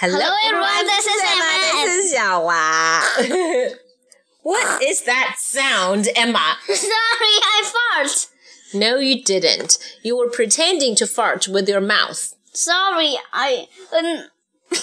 [0.00, 1.84] Hello, everyone, this is Emma.
[1.84, 3.02] This is 小娃。
[4.44, 6.56] What is that sound, Emma?
[6.68, 8.28] Sorry, I fart.
[8.72, 9.76] No, you didn't.
[10.04, 12.32] You were pretending to fart with your mouth.
[12.52, 14.28] Sorry, I um.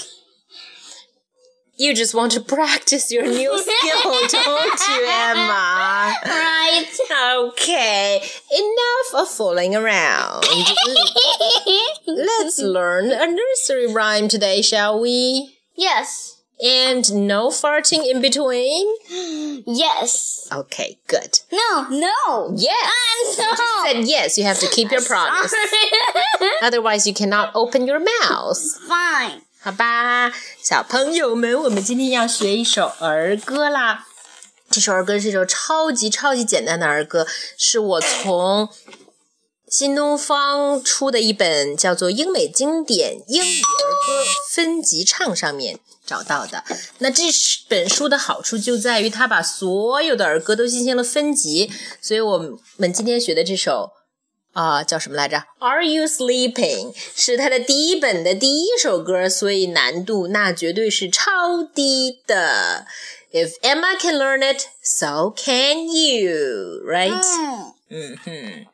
[1.77, 6.15] You just want to practice your new skill, don't you, Emma?
[6.25, 6.85] Right.
[7.37, 8.21] Okay,
[8.51, 10.45] enough of fooling around.
[12.44, 15.56] Let's learn a nursery rhyme today, shall we?
[15.80, 16.36] yes.
[16.62, 18.86] And no farting in between?
[19.66, 20.46] Yes.
[20.52, 21.40] Okay, good.
[21.50, 21.88] No.
[21.88, 22.52] No.
[22.54, 23.40] Yes.
[23.40, 25.54] I'm You just said yes, you have to keep your promise.
[26.60, 28.60] Otherwise, you cannot open your mouth.
[28.86, 29.40] Fine.
[29.62, 34.06] 好吧，小朋友们，我们今天要学一首儿歌啦。
[34.70, 38.68] 这首儿歌是一首超级超级简单的儿歌，是我从
[39.69, 46.63] 新东方出的一本叫做《英美经典英语儿歌分级唱》上面找到的。
[46.99, 47.23] 那这
[47.67, 53.91] 本书的好处就在于它把所有的儿歌都进行了分级，所以我们今天学的这首。
[54.53, 56.93] 啊、叫什么来着？Are you sleeping？
[57.13, 62.87] 是它的第一本的第一首歌，所以难度那绝对是超低的。
[63.33, 67.21] If Emma can learn it, so can you, right？
[67.21, 67.73] 嗯。
[67.89, 68.65] 嗯哼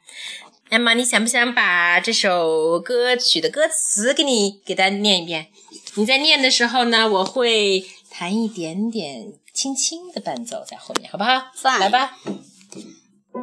[0.71, 5.47] ，Emma，你想不想把这首歌曲的歌词给你给大家念一遍？
[5.95, 11.43] 你在念的时候呢，我会弹一点点轻轻的伴奏在后面，好不好
[11.77, 12.17] 来吧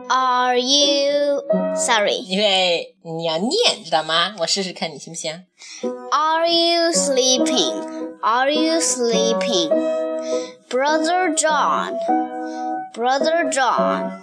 [0.09, 1.45] ，Are you
[1.77, 2.17] sorry?
[2.17, 4.34] 因为你要念，知道吗？
[4.39, 5.45] 我试试看你行不行
[6.11, 8.17] ？Are you sleeping?
[8.23, 9.69] Are you sleeping?
[10.71, 11.95] Brother John,
[12.98, 14.22] Brother John.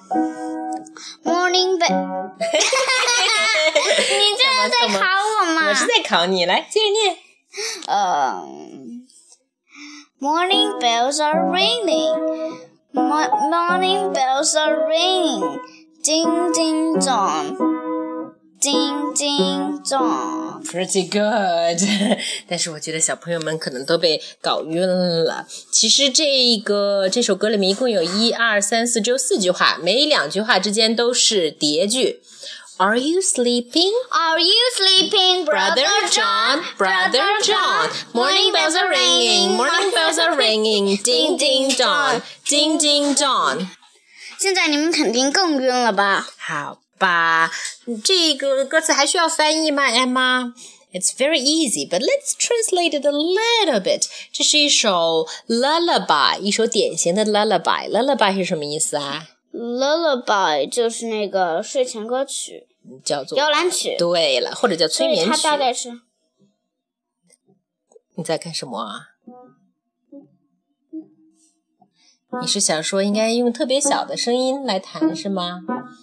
[1.25, 2.33] Morning bell.
[2.39, 5.69] 你这是在考我吗？
[5.69, 7.17] 我是在考你，来接着念。
[7.87, 8.45] 呃、
[10.21, 12.61] Morning bells are ringing.
[12.93, 15.59] Mo- morning bells are ringing.
[16.03, 17.74] Ding ding dong.
[18.65, 20.63] Ding ding dong.
[20.63, 21.81] Pretty good，
[22.47, 25.47] 但是我觉得小朋友们可能都被搞晕了。
[25.73, 32.21] 其实这个这首歌里面一共有一二三四，只有四句话，每两句话之间都是叠句。
[32.77, 33.93] Are you sleeping?
[34.11, 40.99] Are you sleeping, Brother John, Brother John, morning bells are ringing, morning bells are ringing,
[41.03, 43.67] ding ding dong, ding ding dong.
[44.39, 46.27] 现在你们肯定更晕了吧？
[46.39, 47.52] 好 吧，
[48.04, 54.08] 这个歌词还需要翻译吗，Emma？It's very easy, but let's translate it a little bit.
[54.32, 57.90] 这是一首 lullaby，一首典型的 lullaby。
[57.90, 62.68] lullaby 是什么意思啊？Lullaby 就是那个睡前歌曲、
[63.04, 65.44] 叫做摇篮曲，对了，或者叫催眠曲。
[65.44, 66.02] 大概是
[68.16, 69.15] 你在干什么啊？
[72.42, 75.62] 你是想说应该用特别小的声音来弹是吗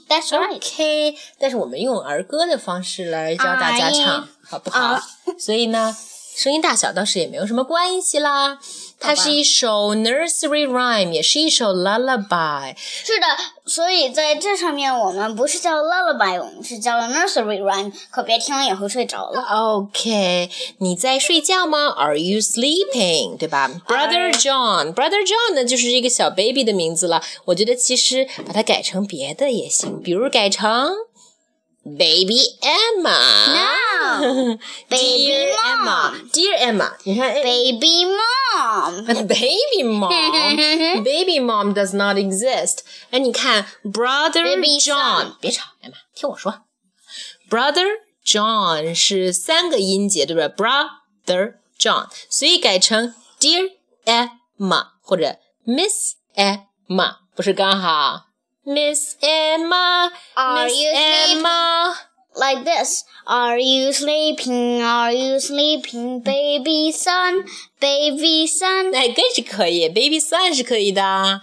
[0.09, 0.56] That's right。
[0.56, 4.78] ？OK，但是我们用儿歌的方式来教大家唱，好不好？
[4.81, 5.03] 啊
[5.38, 5.97] 所以呢，
[6.34, 8.59] 声音大小倒是也没有什么关系啦。
[8.98, 12.75] 它是一首 nursery rhyme，也是一首 lullaby。
[12.78, 13.26] 是的，
[13.66, 19.43] 所以在这上面我们不是叫 lullaby，我们是叫了 nursery rhyme，可别听了以后睡着了。
[19.43, 20.48] OK，
[20.78, 23.37] 你在睡觉吗？Are you sleeping？
[23.37, 27.20] 对吧？Brother John，Brother John 呢，就是一个小 baby 的名字了。
[27.47, 30.93] 我觉得其实把它改成别的也行，比如改成
[31.83, 33.17] Baby Emma。
[33.47, 34.57] No,
[34.89, 39.05] Baby Dear Emma，Dear Emma，你看哎 baby mom。
[39.25, 42.79] Baby mom，Baby mom does not exist。
[43.11, 46.61] 哎，你看，Brother Baby John， son 别吵，艾玛，听我说，
[47.49, 47.88] Brother
[48.25, 50.49] John 是三个音节，对不对？
[50.49, 53.71] Brother John，所以改成 Dear
[54.05, 58.25] Emma 或者 Miss Emma，不是刚好
[58.65, 61.39] ？Miss Emma，Miss Are you sleeping?
[61.39, 61.95] Emma。
[62.35, 63.03] Like this.
[63.25, 64.81] Are you sleeping?
[64.83, 67.45] Are you sleeping, baby son?
[67.79, 68.94] Baby son.
[68.94, 71.41] 哎，更是可以，baby son 是可以的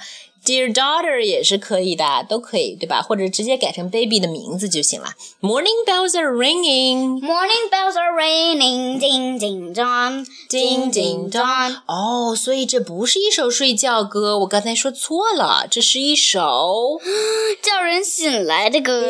[0.49, 3.03] ，dear daughter 也是可以的，都可以，对吧？
[3.03, 5.09] 或者直接改成 baby 的名字就行了。
[5.41, 11.75] Morning bells are ringing，Morning bells are ringing, ding ding dong, ding ding dong.
[11.85, 16.99] 哦，所以这不是一首睡觉歌，我刚才说错了，这是一首
[17.61, 19.01] 叫人醒来的歌。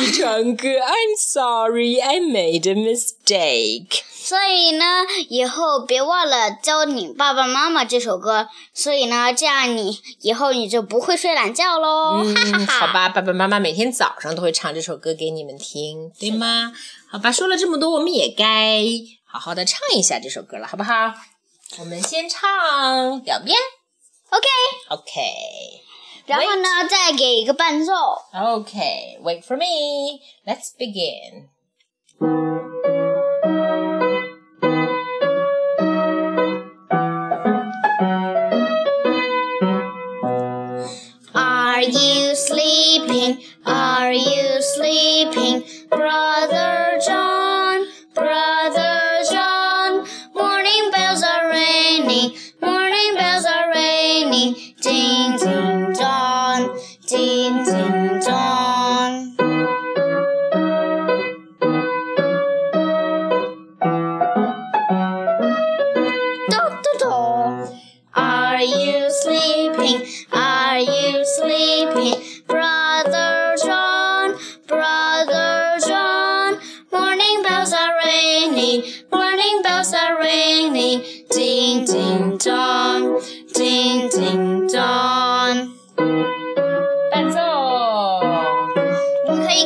[0.00, 0.68] 起床歌。
[0.68, 4.00] I'm sorry, I made a mistake。
[4.20, 4.84] 所以呢，
[5.28, 8.48] 以后别忘了教你爸爸妈妈这首歌。
[8.74, 12.18] 所以呢，这样你以后你就不会睡懒觉喽。
[12.18, 12.86] 哈哈嗯，哈。
[12.86, 16.72] 好吧，爸爸妈妈每天早上都会唱这首歌给你们听，对吗？
[17.10, 18.82] 好吧，说了这么多，我们也该
[19.24, 21.12] 好好的唱一下这首歌了，好不好？
[21.78, 23.56] 我们先唱两遍。
[24.30, 25.20] OK，OK。
[26.26, 27.92] 然后呢，再给一个伴奏。
[28.32, 30.20] Okay, wait for me.
[30.44, 31.48] Let's begin.
[45.18, 46.77] Sleeping, brother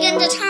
[0.00, 0.41] 跟着唱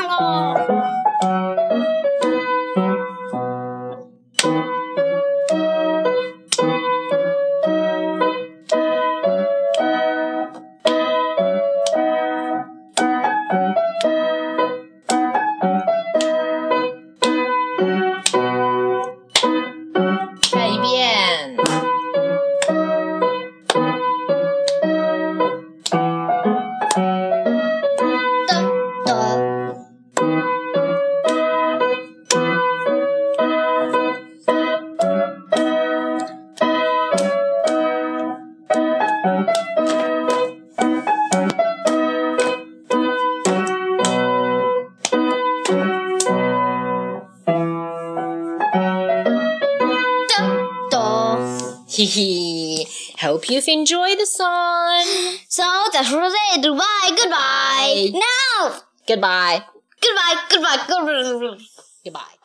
[53.21, 55.05] Hope you've enjoyed the song.
[55.49, 55.63] So
[55.93, 56.63] that's for today.
[56.63, 58.11] Goodbye, goodbye.
[58.11, 58.11] Bye.
[58.13, 59.63] Now, Goodbye.
[60.01, 61.59] goodbye, goodbye, goodbye.
[62.05, 62.42] Goodbye.